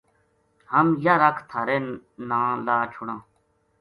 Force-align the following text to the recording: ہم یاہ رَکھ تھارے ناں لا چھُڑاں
ہم 0.71 0.85
یاہ 1.03 1.19
رَکھ 1.21 1.41
تھارے 1.49 1.77
ناں 2.29 2.51
لا 2.65 2.77
چھُڑاں 2.93 3.19